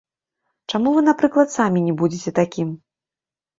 [0.73, 2.75] Чаму вы, напрыклад, самі не будзеце такім?